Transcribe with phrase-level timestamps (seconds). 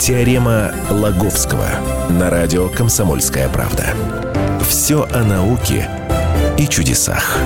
[0.00, 1.68] Теорема Лаговского
[2.10, 3.94] на радио «Комсомольская правда».
[4.68, 5.88] Все о науке
[6.58, 7.38] и чудесах.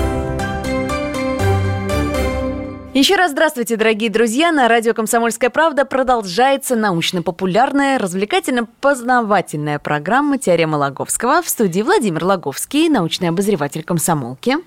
[2.93, 4.51] Еще раз здравствуйте, дорогие друзья.
[4.51, 11.41] На радио «Комсомольская правда» продолжается научно-популярная, развлекательно-познавательная программа «Теорема Лаговского».
[11.43, 14.57] В студии Владимир Лаговский, научный обозреватель комсомолки.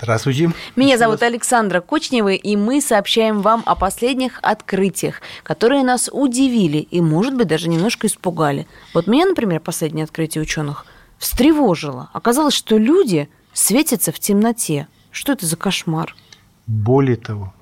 [0.00, 0.52] Здравствуйте.
[0.76, 7.00] Меня зовут Александра Кочнева, и мы сообщаем вам о последних открытиях, которые нас удивили и,
[7.00, 8.68] может быть, даже немножко испугали.
[8.94, 10.86] Вот меня, например, последнее открытие ученых
[11.18, 12.10] встревожило.
[12.12, 14.86] Оказалось, что люди светятся в темноте.
[15.10, 16.14] Что это за кошмар?
[16.68, 17.52] Более того,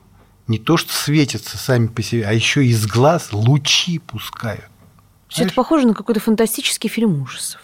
[0.47, 4.67] не то, что светятся сами по себе, а еще из глаз лучи пускают.
[5.29, 7.63] Все это похоже на какой-то фантастический фильм ужасов.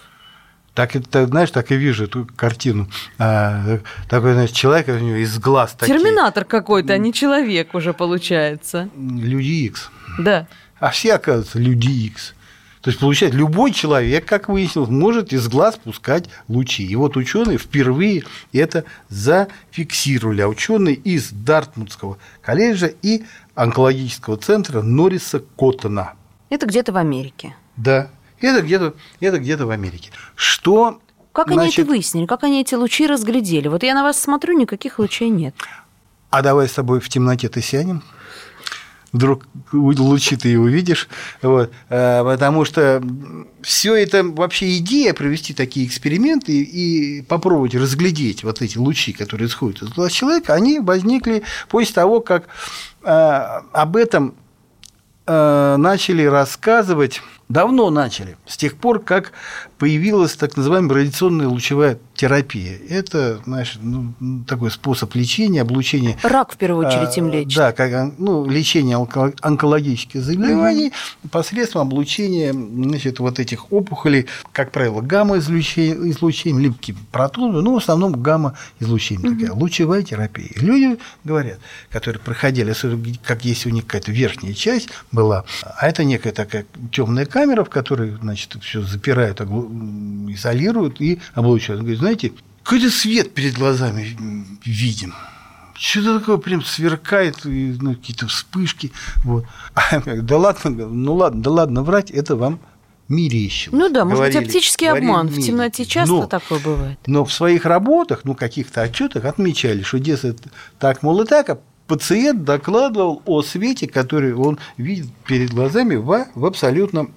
[0.75, 2.89] Так, это, знаешь, так и вижу эту картину.
[3.19, 5.99] А, такой, знаешь, человек, у него из глаз такие.
[5.99, 8.89] Терминатор какой-то, а не человек уже получается.
[8.97, 9.91] Люди Икс.
[10.19, 10.47] Да.
[10.79, 12.35] А все, оказывается, люди Икс.
[12.81, 16.85] То есть, получается, любой человек, как выяснилось, может из глаз пускать лучи.
[16.85, 20.41] И вот ученые впервые это зафиксировали.
[20.41, 26.15] А ученые из Дартмутского колледжа и онкологического центра Норриса Коттона.
[26.51, 27.55] Это где-то в Америке.
[27.77, 28.09] Да,
[28.43, 30.11] это где-то это где в Америке.
[30.35, 31.01] Что
[31.33, 31.79] как значит...
[31.79, 32.27] они это выяснили?
[32.27, 33.69] Как они эти лучи разглядели?
[33.69, 35.55] Вот я на вас смотрю, никаких лучей нет.
[36.31, 38.03] А давай с тобой в темноте-то сядем
[39.13, 41.09] вдруг лучи ты и увидишь.
[41.43, 41.71] Вот.
[41.89, 43.03] Э, потому что
[43.61, 49.83] все это вообще идея провести такие эксперименты и попробовать разглядеть вот эти лучи, которые исходят
[49.83, 52.49] из глаз человека, они возникли после того, как
[53.03, 54.35] э, об этом
[55.27, 57.23] э, начали рассказывать
[57.53, 59.33] давно начали, с тех пор, как
[59.79, 62.79] появилась так называемая радиационная лучевая терапия.
[62.89, 64.15] Это, знаешь, ну,
[64.47, 66.17] такой способ лечения, облучения.
[66.23, 67.57] Рак, в первую очередь, им лечит.
[67.57, 68.97] Да, как, ну, лечение
[69.41, 71.29] онкологических заболеваний mm-hmm.
[71.31, 76.77] посредством облучения значит, вот этих опухолей, как правило, гамма-излучением, либо
[77.11, 79.41] протоны, ну, в основном гамма-излучение, mm-hmm.
[79.41, 80.51] такая лучевая терапия.
[80.57, 81.59] Люди говорят,
[81.91, 82.73] которые проходили,
[83.25, 87.71] как если у них какая-то верхняя часть была, а это некая такая темная камера, в
[87.71, 91.81] которой, значит, все запирают, изолируют и облучают.
[91.81, 92.33] Он говорит, знаете,
[92.63, 94.17] какой-то свет перед глазами
[94.65, 95.15] видим.
[95.75, 98.93] Что-то такое прям сверкает, ну, какие-то вспышки.
[99.25, 99.45] Вот.
[100.07, 102.61] да ладно, ну ладно, да ладно врать, это вам
[103.09, 103.79] мерещилось.
[103.79, 105.29] Ну да, может быть, оптический обман.
[105.29, 106.99] В темноте часто но, такое бывает.
[107.07, 110.39] Но в своих работах, ну, каких-то отчетах отмечали, что, дескать,
[110.79, 116.27] так, мол, и так, а пациент докладывал о свете, который он видит перед глазами в,
[116.35, 117.13] в абсолютном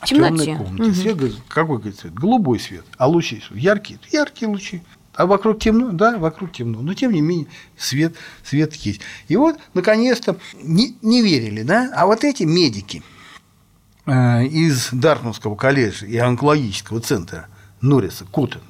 [0.00, 0.82] в темной комнате.
[0.82, 0.94] Угу.
[0.94, 2.14] Свет, какой говорит, цвет?
[2.14, 2.84] Голубой свет.
[2.98, 3.98] А лучи яркие?
[4.12, 4.82] Яркие лучи.
[5.14, 5.92] А вокруг темно?
[5.92, 6.82] Да, вокруг темно.
[6.82, 7.46] Но тем не менее
[7.76, 8.14] свет,
[8.44, 9.00] свет есть.
[9.28, 11.90] И вот, наконец-то, не, не верили, да?
[11.96, 13.02] А вот эти медики
[14.04, 17.48] э, из Дартмутского колледжа и онкологического центра
[17.80, 18.62] Норриса Коттена,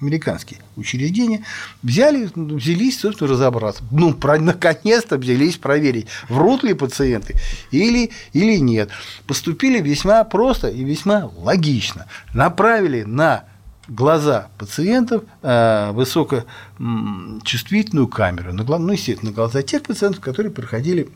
[0.00, 1.44] американские учреждения,
[1.82, 3.82] взяли, взялись, собственно, разобраться.
[3.90, 7.34] Ну, про, наконец-то взялись проверить, врут ли пациенты
[7.70, 8.90] или, или нет.
[9.26, 12.06] Поступили весьма просто и весьма логично.
[12.34, 13.44] Направили на
[13.88, 21.08] глаза пациентов э, высокочувствительную камеру, на, ну, естественно, на глаза тех пациентов, которые проходили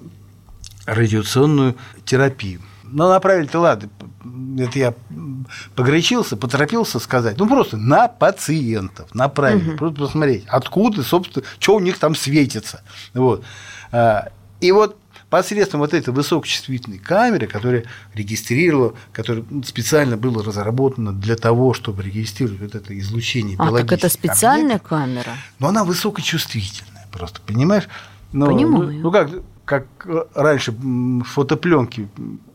[0.86, 2.60] радиационную терапию.
[2.94, 3.90] Но направили-то ладно,
[4.56, 4.94] это я
[5.74, 9.78] погорячился, поторопился сказать, ну просто на пациентов направили, угу.
[9.78, 12.82] просто посмотреть, откуда, собственно, что у них там светится.
[13.12, 13.44] Вот.
[13.90, 14.28] А,
[14.60, 14.96] и вот
[15.28, 17.84] посредством вот этой высокочувствительной камеры, которая
[18.14, 24.08] регистрировала, которая специально была разработана для того, чтобы регистрировать вот это излучение а, так это
[24.08, 25.32] специальная объектов, камера?
[25.58, 27.88] Но она высокочувствительная просто, понимаешь?
[28.30, 28.92] Но, Понимаю.
[28.92, 29.30] Ну, ну как,
[29.64, 29.86] как
[30.34, 30.74] раньше
[31.24, 32.08] фотопленки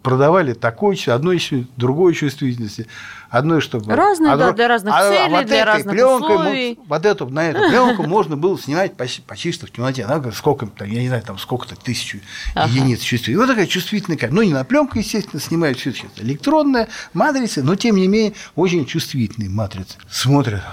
[0.04, 1.40] продавали такой, одной
[1.76, 2.88] другой чувствительности,
[3.30, 3.94] одной, чтобы...
[3.94, 6.80] Разные, а да, для разных а, целей, а вот для разных пленкой, условий.
[6.88, 10.04] Вот эту, на эту пленку можно было снимать почти, почти что в темноте.
[10.06, 12.18] Она, сколько там, я не знаю, там сколько-то тысяч
[12.56, 12.70] ага.
[12.70, 13.40] единиц чувствительности.
[13.40, 14.36] Вот такая чувствительная камера.
[14.36, 18.86] Ну, не на пленку, естественно, снимают все это электронная матрица, но, тем не менее, очень
[18.86, 19.98] чувствительные матрицы.
[20.10, 20.64] Смотрят,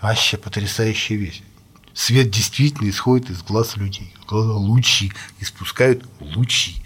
[0.00, 1.42] вообще потрясающая вещь.
[1.98, 4.14] Свет действительно исходит из глаз людей.
[4.30, 6.76] Лучи, испускают лучи.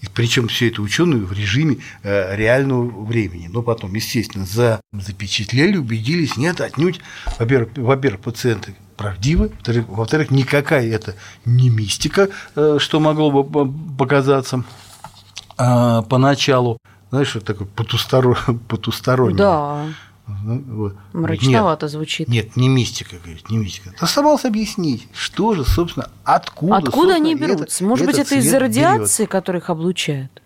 [0.00, 3.48] И причем все это ученые в режиме э, реального времени.
[3.52, 7.00] Но потом, естественно, за, запечатлели, убедились, нет, отнюдь,
[7.38, 9.52] во-первых, во-первых пациенты правдивы,
[9.88, 14.64] во-вторых, никакая это не мистика, э, что могло бы показаться
[15.58, 16.78] э, поначалу.
[17.10, 19.36] Знаешь, что такое потустороннее.
[19.36, 19.84] Да.
[20.26, 20.96] Вот.
[21.12, 22.28] Мрачновато нет, звучит.
[22.28, 23.94] Нет, не мистика, говорит, не мистика.
[24.00, 26.76] Оставалось объяснить, что же, собственно, откуда.
[26.78, 27.76] Откуда собственно, они берутся?
[27.76, 29.30] Это, Может быть, это из-за радиации, берет.
[29.30, 30.42] которых облучают?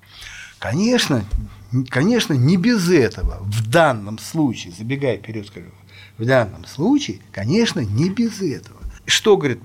[0.58, 1.24] Конечно,
[1.88, 3.38] конечно, не без этого.
[3.40, 5.68] В данном случае, забегая вперед, скажу,
[6.18, 8.78] в данном случае, конечно, не без этого.
[9.06, 9.60] Что, говорит,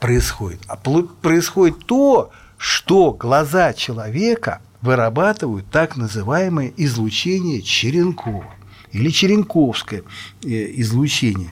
[0.00, 0.60] происходит?
[0.66, 8.46] А происходит то, что глаза человека вырабатывают так называемое излучение Черенкова
[8.92, 10.02] или черенковское
[10.42, 11.50] э, излучение.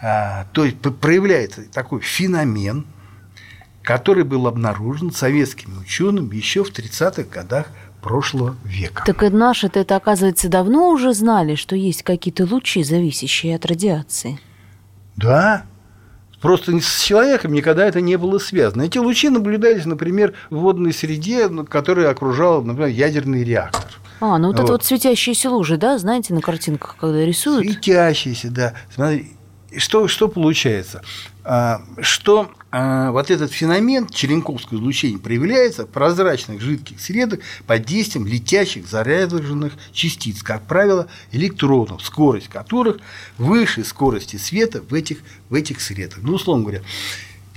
[0.00, 2.84] А, то есть проявляется такой феномен,
[3.82, 7.68] который был обнаружен советскими учеными еще в 30-х годах
[8.00, 9.04] прошлого века.
[9.06, 14.40] Так и наши-то это, оказывается, давно уже знали, что есть какие-то лучи, зависящие от радиации.
[15.16, 15.64] Да,
[16.42, 18.82] Просто с человеком никогда это не было связано.
[18.82, 24.01] Эти лучи наблюдались, например, в водной среде, которая окружала, например, ядерный реактор.
[24.22, 24.62] А, ну вот, вот.
[24.62, 27.66] это вот светящиеся лужи, да, знаете, на картинках, когда рисуют?
[27.66, 28.74] Светящиеся, да.
[28.94, 29.32] Смотри,
[29.76, 31.02] что, что получается?
[31.42, 38.24] А, что а, вот этот феномен черенковского излучения проявляется в прозрачных жидких средах под действием
[38.24, 42.98] летящих заряженных частиц, как правило, электронов, скорость которых
[43.38, 45.18] выше скорости света в этих,
[45.50, 46.20] в этих средах.
[46.22, 46.82] Ну, условно говоря,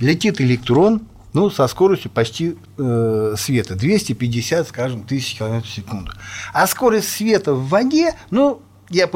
[0.00, 1.02] летит электрон,
[1.36, 6.10] ну, со скоростью почти э, света, 250, скажем, тысяч километров в секунду.
[6.54, 9.06] А скорость света в воде, ну, я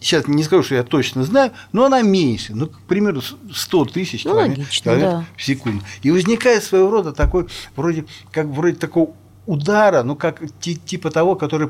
[0.00, 4.24] сейчас не скажу, что я точно знаю, но она меньше, ну, к примеру, 100 тысяч
[4.24, 5.26] ну, километров, да.
[5.36, 5.84] в секунду.
[6.00, 7.46] И возникает своего рода такой,
[7.76, 9.10] вроде, как вроде такого
[9.44, 11.68] удара, ну, как типа того, который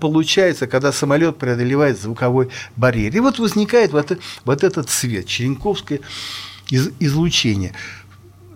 [0.00, 3.16] получается, когда самолет преодолевает звуковой барьер.
[3.16, 5.98] И вот возникает вот, вот этот цвет, черенковское
[6.70, 7.74] излучение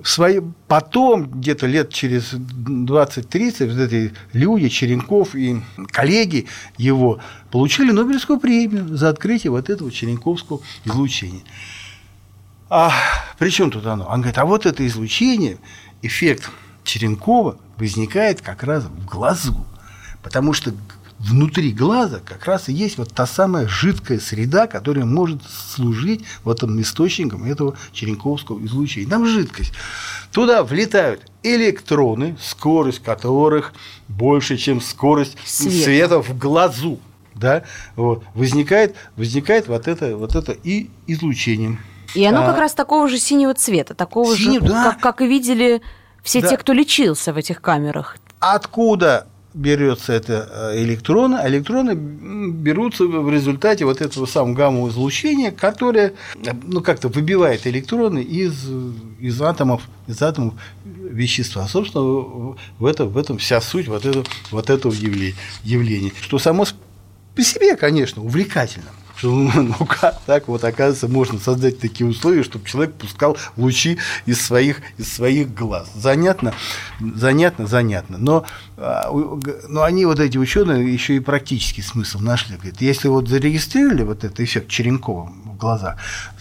[0.05, 0.41] свои...
[0.69, 7.20] потом, где-то лет через 20-30, вот эти люди, Черенков и коллеги его
[7.50, 11.43] получили Нобелевскую премию за открытие вот этого черенковского излучения.
[12.69, 12.93] А
[13.38, 14.06] при чем тут оно?
[14.06, 15.58] Он говорит, а вот это излучение,
[16.02, 16.50] эффект
[16.85, 19.67] Черенкова возникает как раз в глазу.
[20.23, 20.73] Потому что
[21.21, 26.63] внутри глаза как раз и есть вот та самая жидкая среда, которая может служить вот
[26.63, 29.09] этим источником этого черенковского излучения.
[29.09, 29.73] Там жидкость.
[30.33, 33.75] Туда влетают электроны, скорость которых
[34.09, 36.99] больше, чем скорость света, света в глазу.
[37.35, 37.65] Да?
[37.97, 38.25] Вот.
[38.35, 41.79] Возникает, возникает вот это, вот это и излучение.
[42.15, 44.85] И оно а, как раз такого же синего цвета, такого синего, же, да.
[44.85, 45.83] как, как и видели
[46.23, 46.49] все да.
[46.49, 48.17] те, кто лечился в этих камерах.
[48.41, 55.50] Откуда берется это э, электроны, а электроны берутся в результате вот этого самого гамма излучения,
[55.50, 56.14] которое
[56.64, 58.67] ну, как-то выбивает электроны из,
[59.19, 60.55] из, атомов, из атомов
[60.85, 61.67] вещества.
[61.67, 62.05] Собственно,
[62.79, 66.12] в, это, в этом вся суть вот, это, вот этого явления.
[66.20, 66.67] Что само
[67.35, 68.91] по себе, конечно, увлекательно
[69.21, 74.41] что ну как так вот оказывается можно создать такие условия, чтобы человек пускал лучи из
[74.41, 75.91] своих, из своих глаз.
[75.95, 76.55] Занятно,
[77.01, 78.17] занятно, занятно.
[78.19, 78.47] Но,
[78.79, 79.11] а,
[79.69, 82.57] но они, вот эти ученые, еще и практический смысл нашли.
[82.57, 85.99] Говорят, если вот зарегистрировали вот этот эффект Черенкова в глазах,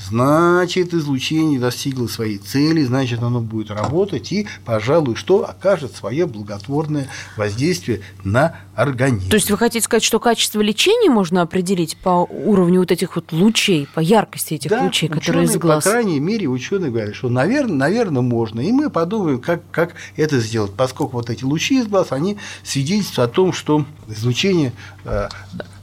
[0.07, 7.09] значит, излучение достигло своей цели, значит, оно будет работать и, пожалуй, что окажет свое благотворное
[7.35, 9.29] воздействие на организм.
[9.29, 13.31] То есть вы хотите сказать, что качество лечения можно определить по уровню вот этих вот
[13.31, 15.83] лучей, по яркости этих да, лучей, ученые, которые из глаз?
[15.83, 18.59] по крайней мере, ученые говорят, что, наверное, наверное, можно.
[18.59, 23.31] И мы подумаем, как, как это сделать, поскольку вот эти лучи из глаз, они свидетельствуют
[23.31, 24.73] о том, что излучение...
[25.05, 25.29] Э,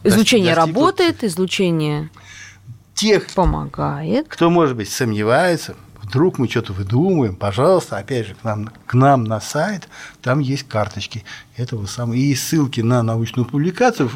[0.05, 0.81] излучение достигло...
[0.81, 2.11] работает, излучение
[2.95, 4.27] тех, помогает.
[4.29, 5.77] Кто, может быть, сомневается,
[6.07, 9.89] вдруг мы что-то выдумываем, пожалуйста, опять же, к нам, к нам на сайт,
[10.23, 11.25] там есть карточки
[11.57, 14.11] этого самого, и ссылки на научную публикацию,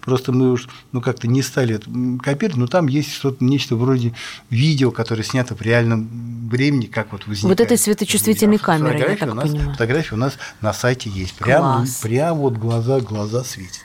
[0.00, 1.80] просто мы уж ну, как-то не стали
[2.22, 4.14] копировать, но там есть что-то, нечто вроде
[4.48, 7.58] видео, которое снято в реальном времени, как вот возникает.
[7.58, 9.72] Вот этой светочувствительной камеры, я так у нас, понимаю.
[9.72, 13.80] Фотографии у нас на сайте есть, прямо, прямо вот глаза, глаза светятся.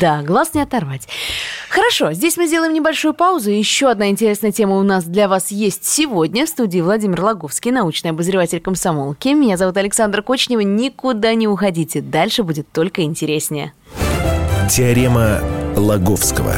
[0.00, 1.08] Да, глаз не оторвать.
[1.72, 3.50] Хорошо, здесь мы сделаем небольшую паузу.
[3.50, 6.44] Еще одна интересная тема у нас для вас есть сегодня.
[6.44, 9.28] В студии Владимир Логовский, научный обозреватель комсомолки.
[9.28, 10.60] Меня зовут Александра Кочнева.
[10.60, 12.02] Никуда не уходите.
[12.02, 13.72] Дальше будет только интереснее.
[14.68, 15.40] Теорема
[15.74, 16.52] Лаговского.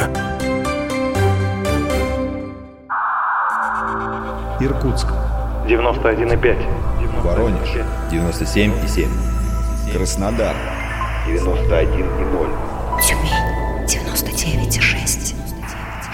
[4.59, 5.07] Иркутск.
[5.69, 7.23] 91,5.
[7.23, 7.69] Воронеж.
[8.11, 9.07] 97,7.
[9.93, 10.57] Краснодар.
[11.29, 12.74] 91,0.
[13.07, 13.87] Тюмень.
[13.87, 15.35] 99,6.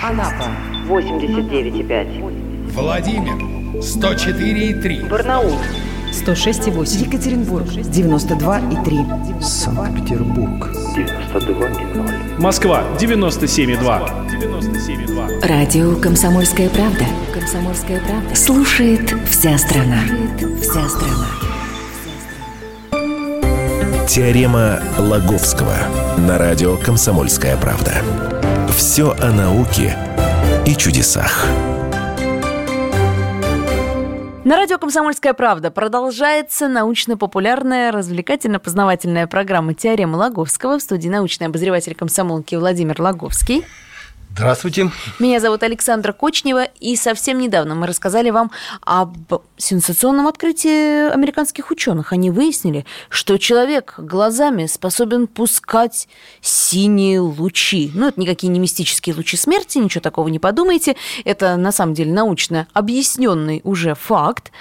[0.02, 0.50] Анапа.
[0.88, 2.72] 89,5.
[2.72, 3.34] Владимир.
[3.80, 5.08] 104,3.
[5.08, 5.56] Барнаул.
[6.12, 7.06] 106,8.
[7.06, 9.40] Екатеринбург, 92,3.
[9.40, 12.40] Санкт-Петербург, 92,0.
[12.40, 14.10] Москва, 97,2.
[14.28, 15.46] 97,2.
[15.46, 17.04] Радио «Комсомольская правда».
[17.32, 18.34] «Комсомольская правда».
[18.34, 20.02] Слушает вся страна.
[20.08, 21.49] Слушает вся страна.
[24.10, 25.76] Теорема Лаговского
[26.18, 27.92] на радио «Комсомольская правда».
[28.76, 29.96] Все о науке
[30.66, 31.46] и чудесах.
[34.42, 42.56] На радио «Комсомольская правда» продолжается научно-популярная развлекательно-познавательная программа «Теорема Лаговского» в студии научный обозреватель комсомолки
[42.56, 43.64] Владимир Лаговский.
[44.32, 44.90] Здравствуйте.
[45.18, 48.50] Меня зовут Александра Кочнева, и совсем недавно мы рассказали вам
[48.82, 49.16] об
[49.56, 52.12] сенсационном открытии американских ученых.
[52.12, 56.08] Они выяснили, что человек глазами способен пускать
[56.40, 57.90] синие лучи.
[57.92, 60.96] Ну, это никакие не мистические лучи смерти, ничего такого не подумайте.
[61.24, 64.52] Это на самом деле научно объясненный уже факт.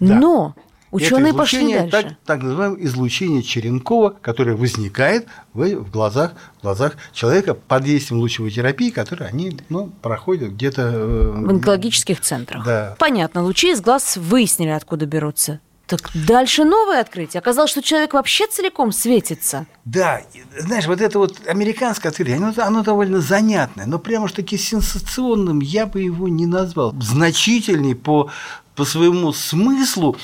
[0.00, 0.14] Да.
[0.14, 0.54] Но
[0.90, 1.90] Ученые пошли дальше.
[1.90, 8.20] Так, так называемое излучение Черенкова, которое возникает в, в, глазах, в глазах человека под действием
[8.20, 10.82] лучевой терапии, которые они ну, проходят где-то...
[10.82, 12.64] Э, в онкологических центрах.
[12.64, 12.96] Да.
[12.98, 15.60] Понятно, лучи из глаз выяснили, откуда берутся.
[15.90, 17.40] Так дальше новое открытие.
[17.40, 19.66] Оказалось, что человек вообще целиком светится.
[19.84, 20.20] Да,
[20.56, 25.58] знаешь, вот это вот американское открытие, оно, оно довольно занятное, но прямо что таки сенсационным
[25.58, 26.94] я бы его не назвал.
[27.00, 28.30] Значительней по,
[28.76, 30.16] по своему смыслу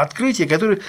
[0.00, 0.80] открытия, которые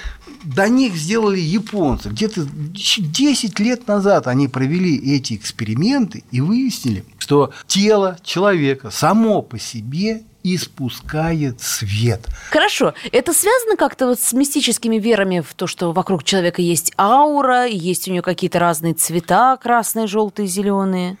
[0.44, 2.08] до них сделали японцы.
[2.08, 9.58] Где-то 10 лет назад они провели эти эксперименты и выяснили, что тело человека само по
[9.58, 12.26] себе испускает свет.
[12.50, 12.94] Хорошо.
[13.12, 18.08] Это связано как-то вот с мистическими верами в то, что вокруг человека есть аура, есть
[18.08, 21.18] у него какие-то разные цвета, красные, желтые, зеленые?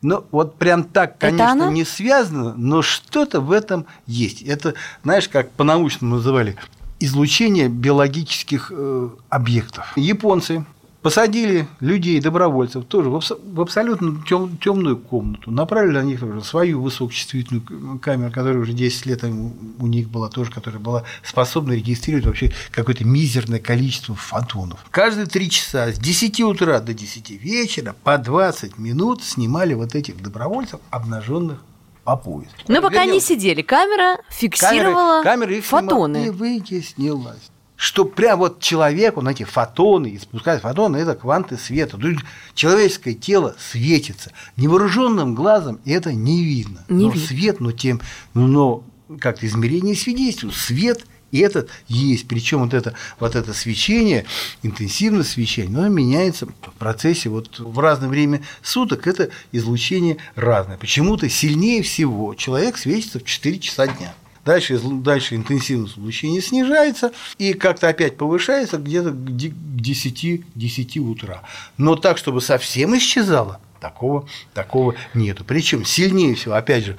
[0.00, 4.42] Ну, вот прям так, конечно, не связано, но что-то в этом есть.
[4.42, 4.74] Это,
[5.04, 6.56] знаешь, как по-научному называли
[7.04, 9.92] излучения биологических э, объектов.
[9.96, 10.64] Японцы
[11.02, 18.30] посадили людей, добровольцев, тоже в абсолютно тем, темную комнату, направили на них свою высокочувствительную камеру,
[18.30, 23.58] которая уже 10 лет у них была тоже, которая была способна регистрировать вообще какое-то мизерное
[23.58, 24.84] количество фотонов.
[24.90, 30.22] Каждые три часа с 10 утра до 10 вечера по 20 минут снимали вот этих
[30.22, 31.58] добровольцев, обнаженных
[32.04, 32.48] по пояс.
[32.68, 36.26] Но ну, пока они сидели, камера фиксировала камера, камера фотоны.
[36.26, 41.98] И выяснилось, что прям вот человеку на эти фотоны, испускать фотоны, это кванты света.
[41.98, 42.22] То есть
[42.54, 44.32] человеческое тело светится.
[44.56, 46.84] Невооруженным глазом это не видно.
[46.88, 47.26] Не но видно.
[47.26, 48.00] свет, но тем,
[48.34, 48.84] но
[49.20, 50.54] как измерение свидетельствует.
[50.54, 52.28] Свет и этот есть.
[52.28, 54.24] Причем вот это, вот это свечение,
[54.62, 59.08] интенсивное свечение, оно меняется в процессе вот в разное время суток.
[59.08, 60.76] Это излучение разное.
[60.76, 64.14] Почему-то сильнее всего человек светится в 4 часа дня.
[64.44, 71.42] Дальше, дальше интенсивность излучения снижается и как-то опять повышается где-то к 10, 10 утра.
[71.76, 75.44] Но так, чтобы совсем исчезало, Такого, такого нету.
[75.44, 76.96] Причем сильнее всего, опять же,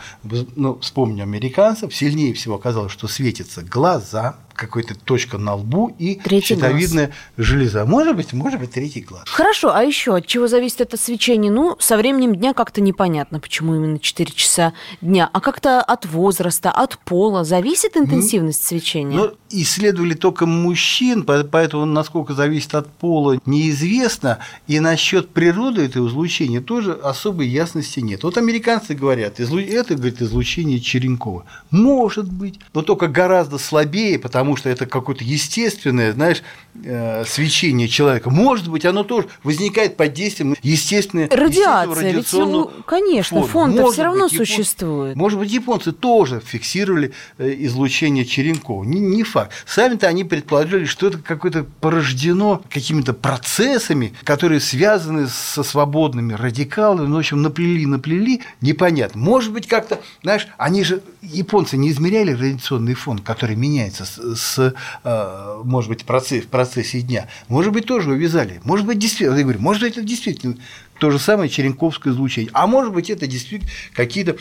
[0.58, 6.55] ну, вспомню американцев, сильнее всего оказалось, что светятся глаза, какая-то точка на лбу и третий
[6.55, 7.17] щитовидная глаз.
[7.38, 7.86] железа.
[7.86, 9.24] Может быть, может быть, третий глаз.
[9.27, 11.51] Хорошо, а еще от чего зависит это свечение?
[11.51, 15.29] Ну, со временем дня как-то непонятно, почему именно 4 часа дня.
[15.31, 19.17] А как-то от возраста, от пола зависит интенсивность ну, свечения?
[19.17, 24.39] Ну, исследовали только мужчин, поэтому насколько зависит от пола, неизвестно.
[24.67, 28.24] И насчет природы этого излучения тоже особой ясности нет.
[28.24, 31.45] Вот американцы говорят, это, говорит, излучение Черенкова.
[31.72, 36.44] Может быть, но только гораздо слабее, потому потому что это какое-то естественное, знаешь,
[36.84, 38.30] э, свечение человека.
[38.30, 42.12] Может быть, оно тоже возникает под действием естественной радиация.
[42.12, 45.12] Ведь, ну, конечно, фон все равно быть, существует.
[45.12, 45.22] Япон...
[45.22, 48.84] Может быть, японцы тоже фиксировали э, излучение Черенкова.
[48.84, 49.54] Не, не факт.
[49.66, 57.08] Сами-то они предположили, что это какое-то порождено какими-то процессами, которые связаны со свободными радикалами.
[57.08, 59.22] Ну, в общем, наплели, наплели, непонятно.
[59.22, 64.04] Может быть, как-то, знаешь, они же, японцы не измеряли радиационный фон, который меняется
[64.36, 64.74] с,
[65.04, 68.62] э, может быть, в процессе дня, может быть, тоже увязали.
[68.63, 70.58] Может быть, действительно, я говорю, может быть, это действительно
[71.00, 72.52] то же самое черенковское излучение.
[72.54, 74.38] А может быть, это действительно какие-то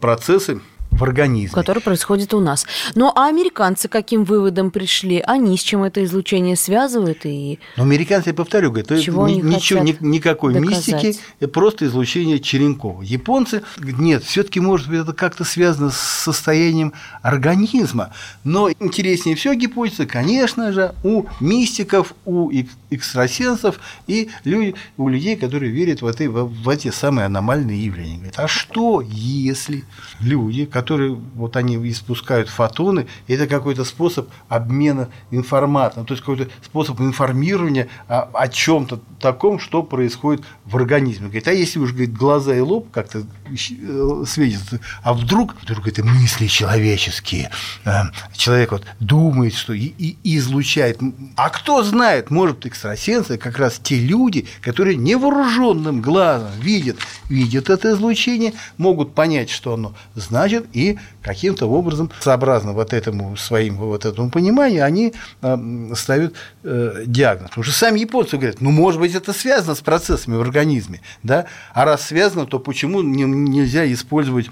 [0.00, 0.60] процессы
[0.92, 1.54] в организме.
[1.54, 2.66] Который происходит у нас.
[2.94, 5.22] Ну, а американцы каким выводом пришли?
[5.26, 7.24] Они с чем это излучение связывают?
[7.24, 7.58] И...
[7.76, 11.02] Ну, американцы, я повторю, говорят, Чего ни, ничего, ни, никакой доказать?
[11.02, 13.02] мистики, просто излучение Черенкова.
[13.02, 18.12] Японцы, нет, все таки может быть, это как-то связано с состоянием организма.
[18.44, 22.50] Но интереснее всего гипотеза, конечно же, у мистиков, у
[22.90, 28.16] экстрасенсов и люди, у людей, которые верят в, эти, в эти самые аномальные явления.
[28.16, 29.84] Говорят, а что, если
[30.20, 36.50] люди, которые которые вот они испускают фотоны, это какой-то способ обмена информацией, то есть какой-то
[36.60, 41.26] способ информирования о, о чем-то таком, что происходит в организме.
[41.26, 46.02] Говорит, а если уж говорит, глаза и лоб как-то э, светятся, а вдруг, вдруг это
[46.04, 47.50] мысли человеческие,
[47.84, 47.90] э,
[48.34, 50.98] человек вот думает, что и, и излучает.
[51.36, 56.96] А кто знает, может, экстрасенсы как раз те люди, которые невооруженным глазом видят,
[57.28, 63.76] видят это излучение, могут понять, что оно значит, и каким-то образом, сообразно вот этому своим
[63.76, 67.50] вот этому пониманию, они э, ставят диагноз.
[67.50, 71.46] Потому что сами японцы говорят, ну, может быть, это связано с процессами в организме, да?
[71.74, 74.50] А раз связано, то почему нельзя использовать э,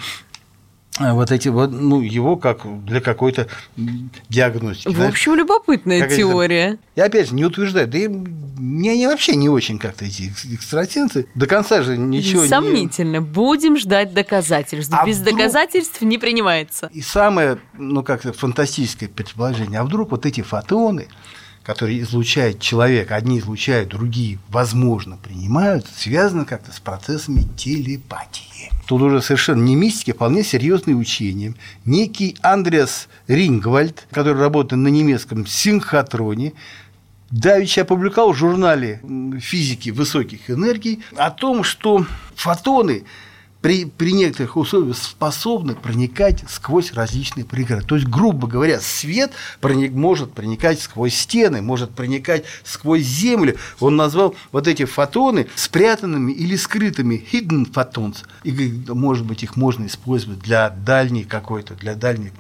[1.00, 3.48] вот эти вот, ну, его как для какой-то
[4.28, 4.94] диагностики.
[4.94, 6.78] В общем, любопытная как теория.
[6.94, 11.26] Я опять же не утверждаю, да и мне они вообще не очень как-то эти экстрасенсы.
[11.34, 13.16] До конца же ничего Сомнительно.
[13.16, 13.20] не...
[13.20, 14.92] Будем ждать доказательств.
[14.94, 15.38] А Без вдруг...
[15.38, 16.90] доказательств не принимается.
[16.92, 21.08] И самое, ну, как-то фантастическое предположение, а вдруг вот эти фотоны,
[21.70, 28.72] которые излучает человек, одни излучают, другие, возможно, принимают, связано как-то с процессами телепатии.
[28.86, 31.54] Тут уже совершенно не мистики, а вполне серьезные учения.
[31.84, 36.54] Некий Андреас Рингвальд, который работает на немецком синхотроне,
[37.30, 39.00] Давича опубликовал в журнале
[39.40, 43.04] физики высоких энергий о том, что фотоны
[43.60, 47.84] при, при некоторых условиях способны проникать сквозь различные преграды.
[47.86, 53.56] То есть, грубо говоря, свет проник, может проникать сквозь стены, может проникать сквозь землю.
[53.78, 58.18] Он назвал вот эти фотоны спрятанными или скрытыми hidden photons.
[58.44, 58.52] И
[58.88, 62.32] может быть, их можно использовать для дальней какой-то, для дальней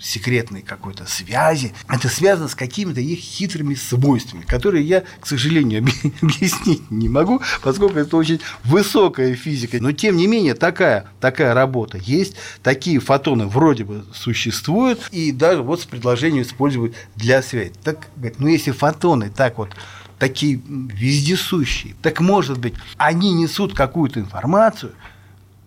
[0.00, 1.72] секретной какой-то связи.
[1.88, 5.86] Это связано с какими-то их хитрыми свойствами, которые я, к сожалению,
[6.22, 9.78] объяснить не могу, поскольку это очень высокая физика.
[9.80, 15.62] Но, тем не менее, такая, такая работа есть, такие фотоны вроде бы существуют, и даже
[15.62, 17.72] вот с предложением использовать для связи.
[17.82, 18.08] Так,
[18.38, 19.70] ну, если фотоны так вот
[20.18, 24.92] такие вездесущие, так, может быть, они несут какую-то информацию–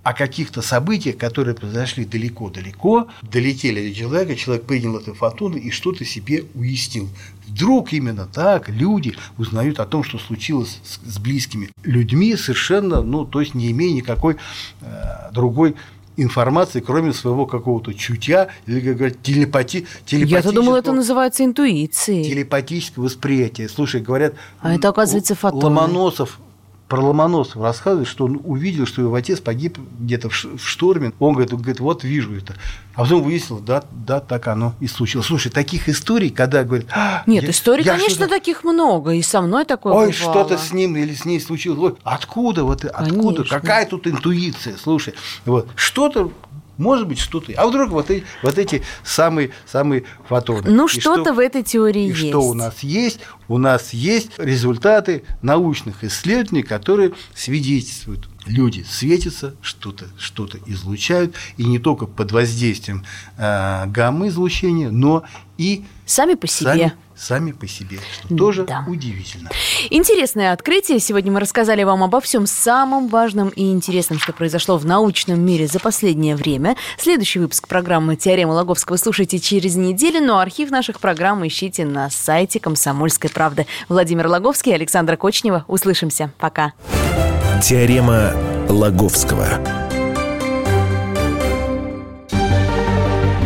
[0.08, 6.06] о каких-то событиях, которые произошли далеко-далеко, долетели до человека, человек принял это фотоны и что-то
[6.06, 7.10] себе уяснил.
[7.46, 13.26] Вдруг именно так люди узнают о том, что случилось с, с близкими людьми, совершенно, ну,
[13.26, 14.38] то есть не имея никакой
[14.80, 15.76] э, другой
[16.16, 22.24] информации, кроме своего какого-то чутья или, как говорят, телепати, Я-то думал, это называется интуицией.
[22.24, 23.68] Телепатическое восприятие.
[23.68, 24.36] Слушай, говорят...
[24.62, 25.66] А это, оказывается, фотоны.
[25.66, 26.40] Ломоносов
[26.88, 31.12] про Ломоносова рассказывает, что он увидел, что его отец погиб где-то в шторме.
[31.20, 32.56] Он говорит, он говорит, вот вижу это.
[32.96, 35.28] А потом выяснил, да, да, так оно и случилось.
[35.28, 36.88] Слушай, таких историй, когда говорят...
[36.92, 40.72] «А, Нет, я, историй, я конечно, таких много, и со мной такое Ой, что-то с
[40.72, 41.80] ним или с ней случилось.
[41.80, 43.60] Ой, откуда вот, откуда, конечно.
[43.60, 45.14] какая тут интуиция, слушай.
[45.46, 46.32] Вот, что-то
[46.78, 47.52] может быть, что-то.
[47.58, 50.70] А вдруг вот эти, вот эти самые, самые фотоны.
[50.70, 52.30] Ну, что-то что, в этой теории и есть.
[52.30, 53.20] что у нас есть?
[53.48, 58.28] У нас есть результаты научных исследований, которые свидетельствуют.
[58.46, 63.04] Люди светятся, что-то что, -то, излучают, и не только под воздействием
[63.38, 65.24] э, гамма-излучения, но
[65.58, 66.72] и сами по себе.
[66.72, 68.86] Сами сами по себе, что тоже да.
[68.88, 69.50] удивительно.
[69.90, 71.00] Интересное открытие.
[71.00, 75.68] Сегодня мы рассказали вам обо всем самом важном и интересном, что произошло в научном мире
[75.68, 76.76] за последнее время.
[76.98, 82.60] Следующий выпуск программы «Теорема Логовского» слушайте через неделю, но архив наших программ ищите на сайте
[82.60, 83.66] «Комсомольской правды».
[83.90, 85.66] Владимир Логовский, Александра Кочнева.
[85.68, 86.32] Услышимся.
[86.38, 86.74] Пока.
[87.64, 88.34] Теорема
[88.70, 89.48] Логовского.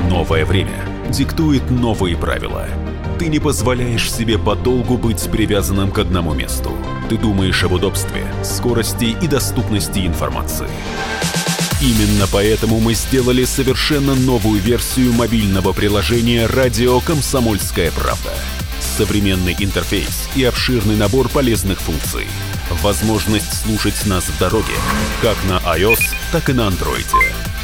[0.09, 2.67] Новое время диктует новые правила–
[3.21, 6.71] ты не позволяешь себе подолгу быть привязанным к одному месту.
[7.07, 10.67] Ты думаешь об удобстве, скорости и доступности информации.
[11.83, 18.33] Именно поэтому мы сделали совершенно новую версию мобильного приложения «Радио Комсомольская правда».
[18.97, 22.25] Современный интерфейс и обширный набор полезных функций.
[22.81, 24.73] Возможность слушать нас в дороге,
[25.21, 27.05] как на iOS, так и на Android.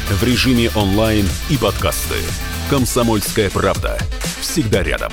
[0.08, 2.14] В режиме онлайн и подкасты.
[2.70, 3.98] «Комсомольская правда».
[4.40, 5.12] Всегда рядом.